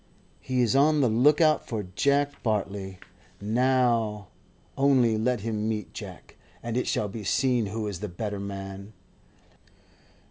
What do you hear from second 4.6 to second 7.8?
only let him meet Jack, and it shall be seen